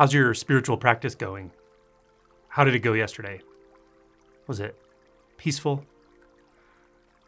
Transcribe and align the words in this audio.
How's 0.00 0.14
your 0.14 0.32
spiritual 0.32 0.78
practice 0.78 1.14
going? 1.14 1.50
How 2.48 2.64
did 2.64 2.74
it 2.74 2.78
go 2.78 2.94
yesterday? 2.94 3.42
Was 4.46 4.58
it 4.58 4.74
peaceful? 5.36 5.84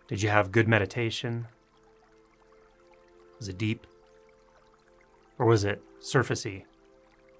Did 0.08 0.22
you 0.22 0.30
have 0.30 0.50
good 0.50 0.66
meditation? 0.66 1.48
Was 3.38 3.48
it 3.48 3.58
deep? 3.58 3.87
Or 5.38 5.45
was 5.45 5.64
it 5.64 5.82
surfacey? 6.00 6.64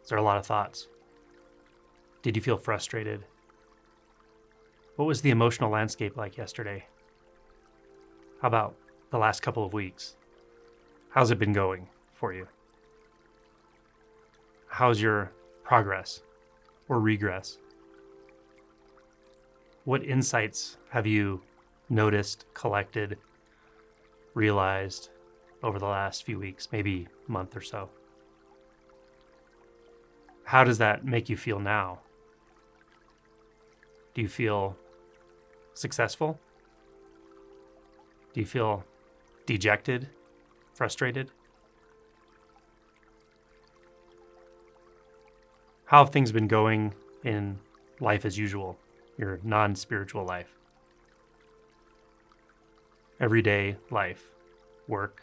Is 0.03 0.11
there 0.11 0.19
a 0.19 0.23
lot 0.23 0.37
of 0.37 0.45
thoughts? 0.45 0.89
Did 2.21 2.37
you 2.37 2.43
feel 2.43 2.59
frustrated? 2.59 3.25
What 4.97 5.07
was 5.07 5.23
the 5.23 5.31
emotional 5.31 5.71
landscape 5.71 6.15
like 6.15 6.37
yesterday? 6.37 6.85
How 8.43 8.49
about 8.49 8.75
the 9.11 9.17
last 9.17 9.41
couple 9.41 9.65
of 9.65 9.73
weeks? 9.73 10.15
How's 11.09 11.31
it 11.31 11.39
been 11.39 11.55
going 11.55 11.89
for 12.13 12.35
you? 12.35 12.49
How's 14.75 15.03
your 15.03 15.31
progress 15.65 16.23
or 16.89 16.99
regress? 16.99 17.59
What 19.85 20.03
insights 20.03 20.79
have 20.89 21.07
you 21.07 21.43
noticed, 21.91 22.47
collected, 22.55 23.19
realized 24.33 25.11
over 25.63 25.79
the 25.79 25.85
last 25.85 26.25
few 26.25 26.39
weeks, 26.39 26.69
maybe 26.73 27.07
month 27.29 27.55
or 27.55 27.61
so? 27.61 27.91
How 30.45 30.65
does 30.65 30.79
that 30.79 31.05
make 31.05 31.29
you 31.29 31.37
feel 31.37 31.61
now? 31.61 31.99
Do 34.15 34.23
you 34.23 34.29
feel 34.29 34.79
successful? 35.75 36.41
Do 38.33 38.41
you 38.41 38.47
feel 38.47 38.85
dejected, 39.45 40.09
frustrated? 40.73 41.31
How 45.93 46.03
have 46.03 46.11
things 46.11 46.33
been 46.33 46.49
going 46.49 46.95
in 47.23 47.59
life 48.01 48.25
as 48.25 48.39
usual, 48.39 48.79
your 49.19 49.39
non 49.43 49.77
spiritual 49.77 50.25
life? 50.25 50.49
Everyday 53.21 53.77
life, 53.91 54.25
work, 54.89 55.21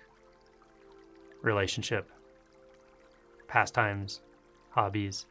relationship, 1.42 2.08
pastimes, 3.48 4.22
hobbies, 4.70 5.26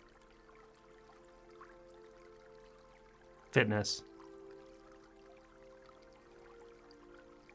fitness. 3.52 4.02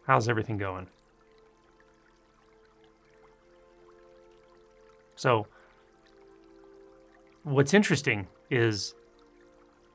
How's 0.07 0.29
everything 0.29 0.57
going? 0.57 0.87
So, 5.17 5.47
what's 7.43 7.73
interesting 7.73 8.27
is 8.49 8.95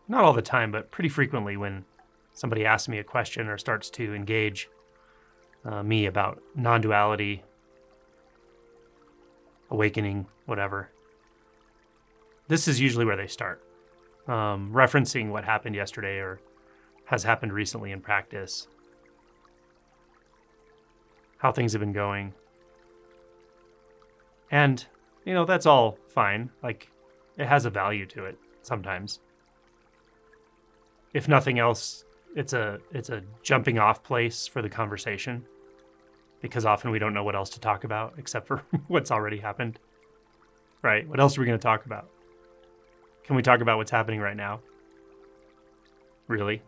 not 0.07 0.25
all 0.25 0.33
the 0.33 0.43
time, 0.43 0.71
but 0.71 0.91
pretty 0.91 1.09
frequently 1.09 1.57
when 1.57 1.85
somebody 2.33 2.65
asks 2.65 2.89
me 2.89 2.99
a 2.99 3.05
question 3.05 3.49
or 3.49 3.59
starts 3.59 3.91
to 3.91 4.15
engage 4.15 4.69
uh, 5.65 5.83
me 5.83 6.07
about 6.07 6.41
non 6.55 6.81
duality, 6.81 7.43
awakening, 9.71 10.27
whatever, 10.47 10.91
this 12.49 12.67
is 12.67 12.81
usually 12.81 13.05
where 13.05 13.17
they 13.17 13.27
start, 13.27 13.63
um, 14.27 14.73
referencing 14.73 15.31
what 15.31 15.45
happened 15.45 15.75
yesterday 15.75 16.19
or 16.19 16.41
has 17.05 17.23
happened 17.23 17.53
recently 17.53 17.93
in 17.93 18.01
practice, 18.01 18.69
how 21.39 21.53
things 21.53 21.73
have 21.73 21.81
been 21.81 21.93
going. 21.93 22.33
And, 24.51 24.85
you 25.27 25.35
know, 25.35 25.45
that's 25.45 25.67
all 25.67 25.99
fine. 26.09 26.51
Like, 26.63 26.89
it 27.39 27.47
has 27.47 27.65
a 27.65 27.71
value 27.71 28.05
to 28.07 28.25
it 28.25 28.39
sometimes. 28.63 29.21
If 31.15 31.29
nothing 31.29 31.59
else, 31.59 32.05
it's 32.35 32.53
a 32.53 32.79
it's 32.93 33.09
a 33.09 33.23
jumping 33.43 33.79
off 33.79 34.03
place 34.03 34.47
for 34.47 34.61
the 34.61 34.69
conversation 34.69 35.47
because 36.43 36.67
often 36.67 36.91
we 36.91 36.99
don't 36.99 37.15
know 37.15 37.25
what 37.25 37.35
else 37.35 37.51
to 37.51 37.61
talk 37.61 37.85
about 37.85 38.15
except 38.19 38.47
for 38.47 38.63
what's 38.89 39.11
already 39.11 39.39
happened. 39.39 39.79
Right? 40.83 41.09
What 41.09 41.21
else 41.21 41.37
are 41.37 41.41
we 41.41 41.47
going 41.47 41.59
to 41.59 41.63
talk 41.63 41.87
about? 41.87 42.09
Can 43.25 43.37
we 43.37 43.43
talk 43.43 43.61
about 43.61 43.79
what's 43.79 43.91
happening 43.91 44.21
right 44.21 44.37
now? 44.37 44.61
Really? 46.29 46.63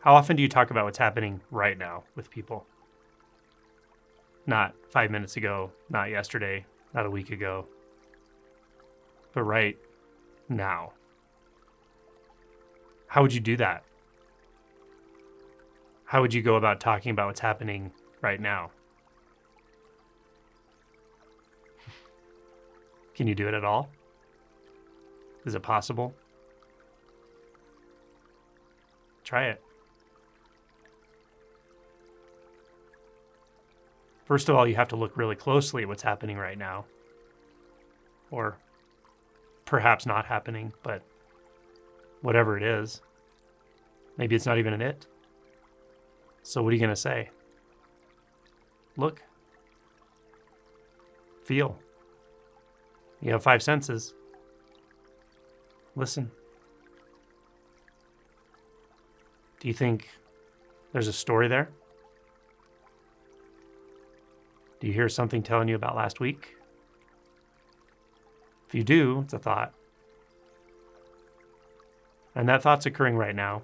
How 0.00 0.14
often 0.14 0.36
do 0.36 0.42
you 0.42 0.48
talk 0.48 0.70
about 0.70 0.84
what's 0.84 0.98
happening 0.98 1.40
right 1.50 1.78
now 1.78 2.04
with 2.14 2.30
people? 2.30 2.66
Not 4.46 4.74
5 4.90 5.10
minutes 5.10 5.38
ago, 5.38 5.72
not 5.88 6.10
yesterday, 6.10 6.66
not 6.92 7.06
a 7.06 7.10
week 7.10 7.30
ago, 7.30 7.66
but 9.32 9.44
right 9.44 9.78
now. 10.48 10.92
How 13.06 13.22
would 13.22 13.32
you 13.32 13.40
do 13.40 13.56
that? 13.56 13.84
How 16.04 16.20
would 16.20 16.34
you 16.34 16.42
go 16.42 16.56
about 16.56 16.80
talking 16.80 17.10
about 17.10 17.26
what's 17.28 17.40
happening 17.40 17.92
right 18.20 18.40
now? 18.40 18.70
Can 23.14 23.26
you 23.26 23.34
do 23.34 23.48
it 23.48 23.54
at 23.54 23.64
all? 23.64 23.88
Is 25.44 25.54
it 25.54 25.62
possible? 25.62 26.14
Try 29.24 29.46
it. 29.46 29.62
First 34.24 34.48
of 34.48 34.56
all, 34.56 34.66
you 34.66 34.74
have 34.76 34.88
to 34.88 34.96
look 34.96 35.16
really 35.16 35.36
closely 35.36 35.82
at 35.82 35.88
what's 35.88 36.02
happening 36.02 36.36
right 36.36 36.56
now. 36.56 36.86
Or 38.30 38.56
perhaps 39.74 40.06
not 40.06 40.24
happening, 40.24 40.72
but 40.84 41.02
whatever 42.22 42.56
it 42.56 42.62
is, 42.62 43.02
maybe 44.16 44.36
it's 44.36 44.46
not 44.46 44.56
even 44.56 44.72
an 44.72 44.80
it. 44.80 45.08
So, 46.44 46.62
what 46.62 46.68
are 46.68 46.74
you 46.74 46.78
going 46.78 46.94
to 46.94 46.96
say? 46.96 47.28
Look, 48.96 49.20
feel. 51.44 51.76
You 53.20 53.32
have 53.32 53.42
five 53.42 53.64
senses. 53.64 54.14
Listen. 55.96 56.30
Do 59.58 59.66
you 59.66 59.74
think 59.74 60.08
there's 60.92 61.08
a 61.08 61.12
story 61.12 61.48
there? 61.48 61.68
Do 64.78 64.86
you 64.86 64.92
hear 64.92 65.08
something 65.08 65.42
telling 65.42 65.66
you 65.66 65.74
about 65.74 65.96
last 65.96 66.20
week? 66.20 66.54
You 68.74 68.82
do, 68.82 69.20
it's 69.20 69.32
a 69.32 69.38
thought. 69.38 69.72
And 72.34 72.48
that 72.48 72.60
thought's 72.60 72.86
occurring 72.86 73.16
right 73.16 73.36
now. 73.36 73.62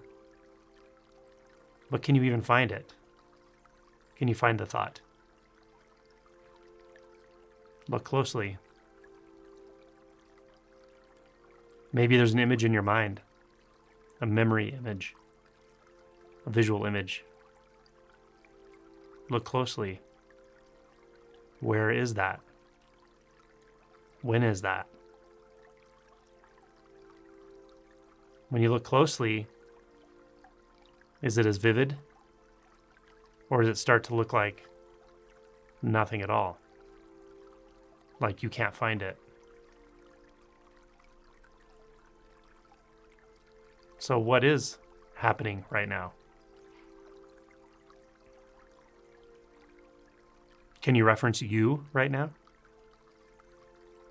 But 1.91 2.03
can 2.03 2.15
you 2.15 2.23
even 2.23 2.43
find 2.43 2.71
it? 2.71 2.95
Can 4.17 4.29
you 4.29 4.37
find 4.37 4.61
the 4.61 4.67
thought? 4.67 5.01
Look 7.89 8.05
closely. 8.05 8.59
Maybe 11.93 12.17
there's 12.17 12.33
an 12.33 12.39
image 12.39 12.65
in 12.65 12.73
your 12.73 12.83
mind, 12.83 13.21
a 14.21 14.27
memory 14.27 14.73
image, 14.79 15.17
a 16.47 16.51
visual 16.51 16.87
image. 16.87 17.25
Look 19.29 19.45
closely. 19.45 20.01
Where 21.59 21.91
is 21.91 22.15
that? 22.15 22.39
When 24.23 24.45
is 24.45 24.63
that? 24.63 24.87
When 28.51 28.63
you 28.63 28.71
look 28.71 28.83
closely, 28.83 29.47
is 31.23 31.39
it 31.39 31.47
as 31.47 31.57
vivid? 31.57 31.97
Or 33.49 33.63
does 33.63 33.69
it 33.69 33.79
start 33.79 34.05
to 34.05 34.15
look 34.15 34.33
like 34.33 34.67
nothing 35.83 36.21
at 36.21 36.31
all? 36.31 36.59
Like 38.21 38.43
you 38.43 38.49
can't 38.49 38.75
find 38.75 39.03
it? 39.03 39.17
So, 43.99 44.19
what 44.19 44.43
is 44.45 44.79
happening 45.15 45.65
right 45.71 45.89
now? 45.89 46.13
Can 50.83 50.95
you 50.95 51.05
reference 51.05 51.41
you 51.41 51.85
right 51.93 52.11
now? 52.11 52.31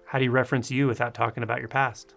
How 0.06 0.20
do 0.20 0.26
you 0.26 0.32
reference 0.32 0.72
you 0.72 0.88
without 0.88 1.14
talking 1.14 1.44
about 1.44 1.60
your 1.60 1.68
past? 1.68 2.14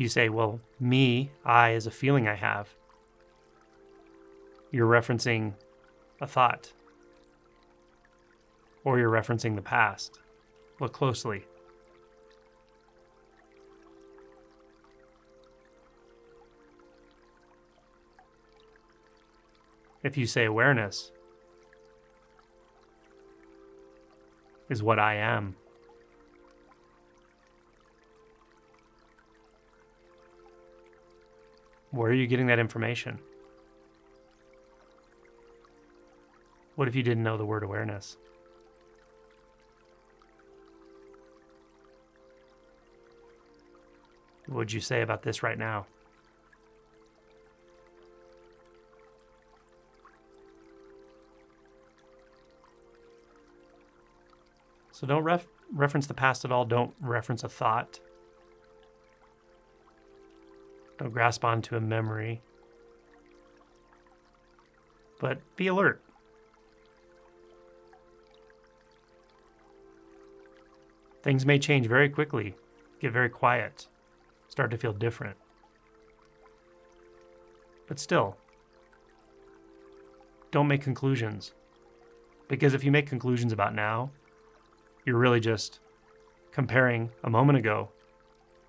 You 0.00 0.08
say, 0.08 0.28
well, 0.28 0.60
me, 0.80 1.30
I 1.44 1.72
is 1.72 1.86
a 1.86 1.90
feeling 1.90 2.26
I 2.26 2.34
have, 2.34 2.68
you're 4.72 4.88
referencing 4.88 5.54
a 6.20 6.26
thought 6.26 6.72
or 8.82 8.98
you're 8.98 9.10
referencing 9.10 9.56
the 9.56 9.62
past. 9.62 10.18
Look 10.80 10.92
closely. 10.92 11.44
if 20.02 20.16
you 20.16 20.26
say 20.26 20.44
awareness, 20.44 21.12
is 24.68 24.82
what 24.82 24.98
I 24.98 25.16
am. 25.16 25.56
Where 31.90 32.10
are 32.10 32.14
you 32.14 32.26
getting 32.26 32.46
that 32.46 32.58
information? 32.58 33.18
What 36.76 36.88
if 36.88 36.94
you 36.94 37.02
didn't 37.02 37.22
know 37.22 37.36
the 37.36 37.44
word 37.44 37.62
awareness? 37.62 38.16
What 44.46 44.56
would 44.56 44.72
you 44.72 44.80
say 44.80 45.02
about 45.02 45.22
this 45.22 45.42
right 45.42 45.58
now? 45.58 45.86
So 54.92 55.06
don't 55.06 55.22
ref- 55.22 55.46
reference 55.72 56.06
the 56.06 56.14
past 56.14 56.44
at 56.44 56.52
all. 56.52 56.64
Don't 56.64 56.94
reference 57.00 57.42
a 57.42 57.48
thought. 57.48 58.00
Don't 61.00 61.12
grasp 61.14 61.46
onto 61.46 61.76
a 61.76 61.80
memory. 61.80 62.42
But 65.18 65.40
be 65.56 65.66
alert. 65.66 66.02
Things 71.22 71.46
may 71.46 71.58
change 71.58 71.86
very 71.86 72.10
quickly, 72.10 72.54
get 73.00 73.12
very 73.12 73.30
quiet, 73.30 73.88
start 74.48 74.70
to 74.72 74.76
feel 74.76 74.92
different. 74.92 75.38
But 77.88 77.98
still, 77.98 78.36
don't 80.50 80.68
make 80.68 80.82
conclusions. 80.82 81.54
Because 82.46 82.74
if 82.74 82.84
you 82.84 82.90
make 82.90 83.06
conclusions 83.06 83.52
about 83.54 83.74
now, 83.74 84.10
you're 85.06 85.18
really 85.18 85.40
just 85.40 85.80
comparing 86.52 87.10
a 87.24 87.30
moment 87.30 87.58
ago 87.58 87.88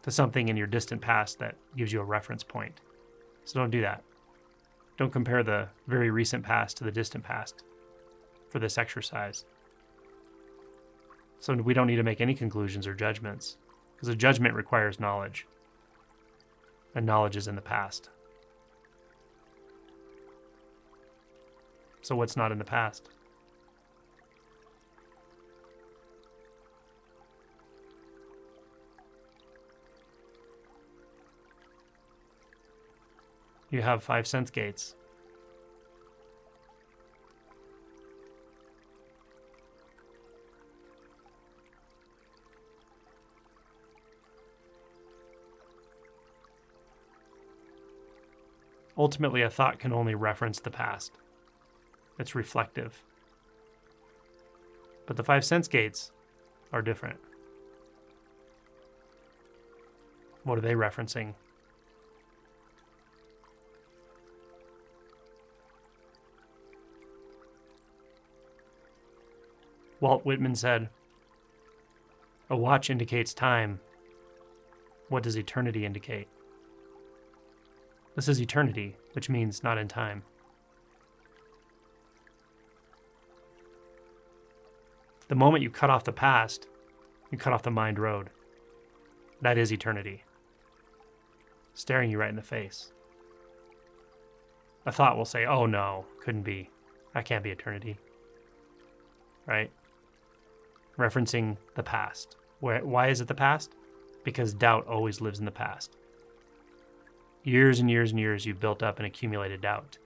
to 0.04 0.12
something 0.12 0.50
in 0.50 0.58
your 0.58 0.68
distant 0.68 1.02
past 1.02 1.40
that 1.40 1.56
gives 1.78 1.92
you 1.92 2.02
a 2.02 2.04
reference 2.04 2.44
point. 2.44 2.82
So 3.46 3.60
don't 3.60 3.70
do 3.70 3.82
that. 3.82 4.04
Don't 4.98 5.12
compare 5.12 5.44
the 5.44 5.68
very 5.88 6.12
recent 6.12 6.44
past 6.44 6.78
to 6.78 6.84
the 6.84 6.92
distant 6.92 7.24
past 7.24 7.64
for 8.50 8.60
this 8.60 8.78
exercise. 8.78 9.46
So 11.40 11.54
we 11.56 11.74
don't 11.74 11.88
need 11.88 11.96
to 11.96 12.04
make 12.04 12.22
any 12.22 12.36
conclusions 12.36 12.86
or 12.86 12.94
judgments 12.94 13.58
because 13.96 14.10
a 14.10 14.16
judgment 14.16 14.56
requires 14.56 15.00
knowledge, 15.00 15.46
and 16.96 17.06
knowledge 17.06 17.38
is 17.38 17.48
in 17.48 17.56
the 17.56 17.62
past. 17.62 18.10
So, 22.02 22.16
what's 22.16 22.36
not 22.36 22.52
in 22.52 22.58
the 22.58 22.66
past? 22.66 23.10
You 33.72 33.82
have 33.82 34.04
five 34.04 34.28
sense 34.28 34.50
gates. 34.50 34.96
Ultimately, 48.98 49.42
a 49.42 49.50
thought 49.50 49.80
can 49.80 49.94
only 49.94 50.14
reference 50.14 50.60
the 50.60 50.70
past. 50.70 51.14
It's 52.20 52.36
reflective. 52.36 53.02
But 55.08 55.16
the 55.16 55.24
five 55.24 55.46
sense 55.46 55.68
gates 55.68 56.12
are 56.74 56.82
different. 56.82 57.18
What 60.44 60.58
are 60.58 60.62
they 60.62 60.74
referencing? 60.74 61.34
Walt 70.02 70.26
Whitman 70.26 70.56
said, 70.56 70.90
A 72.50 72.58
watch 72.58 72.90
indicates 72.90 73.34
time. 73.34 73.80
What 75.10 75.24
does 75.24 75.38
eternity 75.38 75.86
indicate? 75.86 76.28
This 78.16 78.28
is 78.28 78.42
eternity, 78.42 78.98
which 79.14 79.30
means 79.30 79.64
not 79.64 79.78
in 79.78 79.88
time. 79.88 80.24
The 85.28 85.36
moment 85.36 85.64
you 85.64 85.70
cut 85.70 85.90
off 85.90 86.04
the 86.04 86.12
past, 86.12 86.68
you 87.30 87.38
cut 87.38 87.54
off 87.54 87.64
the 87.64 87.72
mind 87.72 88.00
road. 88.00 88.32
That 89.42 89.58
is 89.58 89.72
eternity, 89.72 90.24
staring 91.74 92.12
you 92.12 92.18
right 92.18 92.30
in 92.30 92.36
the 92.36 92.42
face. 92.42 92.92
A 94.86 94.92
thought 94.92 95.16
will 95.16 95.26
say, 95.26 95.46
Oh 95.46 95.68
no, 95.68 96.06
couldn't 96.24 96.42
be. 96.42 96.70
That 97.14 97.26
can't 97.26 97.44
be 97.44 97.52
eternity. 97.52 97.98
Right? 99.48 99.72
Referencing 101.02 101.58
the 101.76 101.84
past. 101.84 102.38
Where, 102.60 102.86
why 102.86 103.08
is 103.08 103.22
it 103.22 103.28
the 103.28 103.36
past? 103.36 103.74
Because 104.24 104.54
doubt 104.54 104.88
always 104.88 105.20
lives 105.20 105.40
in 105.40 105.46
the 105.46 105.52
past. 105.52 105.98
Years 107.44 107.80
and 107.80 107.90
years 107.90 108.12
and 108.12 108.20
years 108.20 108.46
you've 108.46 108.60
built 108.60 108.84
up 108.84 108.98
and 108.98 109.08
accumulated 109.08 109.62
doubt. 109.62 109.98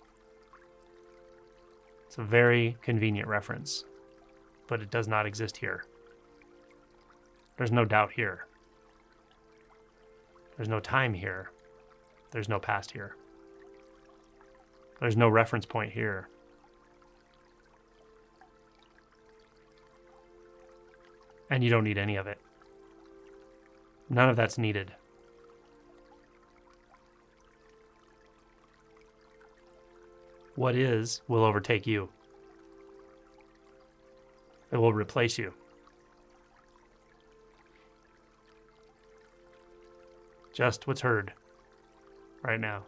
It's 2.07 2.18
a 2.18 2.24
very 2.24 2.77
convenient 2.81 3.27
reference, 3.27 3.83
but 4.68 4.81
it 4.81 4.89
does 4.89 5.07
not 5.07 5.25
exist 5.25 5.57
here. 5.57 5.83
There's 7.57 7.71
no 7.71 7.83
doubt 7.83 8.13
here. 8.13 8.47
There's 10.56 10.69
no 10.69 10.80
time 10.80 11.13
here. 11.13 11.51
There's 12.31 12.47
no 12.47 12.59
past 12.59 12.92
here. 12.92 13.15
There's 15.00 15.18
no 15.18 15.27
reference 15.27 15.65
point 15.65 15.92
here. 15.92 16.30
And 21.50 21.63
you 21.63 21.69
don't 21.69 21.83
need 21.83 21.97
any 21.97 22.15
of 22.15 22.27
it. 22.27 22.39
None 24.09 24.30
of 24.30 24.36
that's 24.36 24.57
needed. 24.57 24.92
What 30.56 30.75
is 30.75 31.21
will 31.27 31.44
overtake 31.44 31.86
you. 31.86 32.09
It 34.71 34.77
will 34.77 34.94
replace 34.94 35.38
you. 35.38 35.53
Just 40.54 40.87
what's 40.87 41.02
heard 41.02 41.33
right 42.42 42.59
now. 42.59 42.83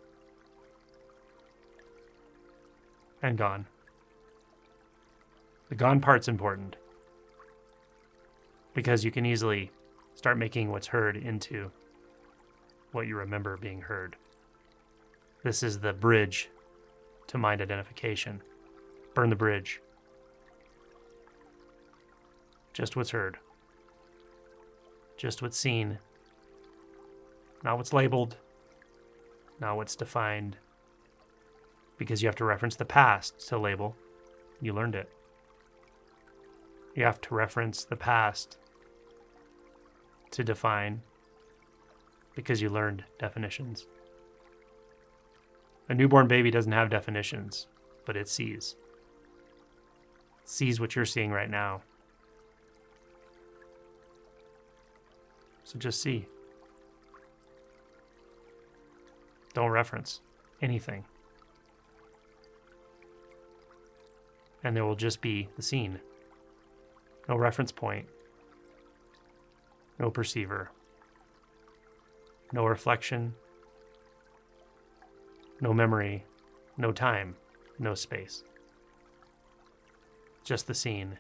And 3.22 3.38
gone. 3.38 3.68
The 5.70 5.76
gone 5.76 6.00
part's 6.00 6.30
important 6.30 6.78
because 8.78 9.04
you 9.04 9.10
can 9.10 9.26
easily 9.26 9.72
start 10.14 10.38
making 10.38 10.70
what's 10.70 10.86
heard 10.86 11.18
into 11.18 11.72
what 12.92 13.08
you 13.08 13.16
remember 13.16 13.58
being 13.58 13.82
heard. 13.82 14.16
This 15.44 15.64
is 15.64 15.80
the 15.80 15.94
bridge 15.94 16.52
to 17.26 17.40
mind 17.40 17.60
identification. 17.60 18.40
Burn 19.16 19.32
the 19.32 19.36
bridge. 19.36 19.82
Just 22.72 22.96
what's 22.96 23.10
heard. 23.10 23.40
Just 25.18 25.42
what's 25.42 25.58
seen. 25.58 25.98
Not 27.64 27.78
what's 27.78 27.94
labeled. 27.94 28.38
Not 29.60 29.78
what's 29.78 29.96
defined. 29.96 30.56
Because 31.98 32.22
you 32.22 32.28
have 32.28 32.36
to 32.36 32.46
reference 32.46 32.76
the 32.76 32.86
past 32.86 33.40
to 33.48 33.58
label. 33.58 33.96
You 34.62 34.74
learned 34.74 34.94
it. 34.94 35.10
You 36.94 37.06
have 37.06 37.20
to 37.22 37.34
reference 37.34 37.84
the 37.84 37.96
past 37.96 38.60
to 40.32 40.44
define 40.44 41.02
because 42.36 42.62
you 42.62 42.70
learned 42.70 43.04
definitions. 43.20 43.88
A 45.90 45.94
newborn 45.94 46.28
baby 46.28 46.52
doesn't 46.52 46.72
have 46.72 46.90
definitions, 46.90 47.68
but 48.06 48.18
it 48.18 48.28
sees. 48.28 48.76
It 50.44 50.50
sees 50.50 50.80
what 50.80 50.96
you're 50.96 51.06
seeing 51.06 51.32
right 51.32 51.50
now. 51.50 51.82
So 55.64 55.80
just 55.80 56.02
see. 56.02 56.28
Don't 59.54 59.72
reference 59.72 60.22
anything. 60.62 61.04
And 64.64 64.76
there 64.76 64.86
will 64.86 64.96
just 64.96 65.22
be 65.22 65.50
the 65.56 65.62
seen. 65.62 66.00
No 67.28 67.36
reference 67.36 67.72
point, 67.72 68.08
no 70.00 70.10
perceiver, 70.10 70.72
no 72.52 72.66
reflection, 72.66 73.34
no 75.62 75.74
memory, 75.74 76.24
no 76.78 76.92
time, 76.92 77.36
no 77.80 77.94
space. 77.94 78.44
Just 80.44 80.68
the 80.68 80.74
seen 80.74 81.18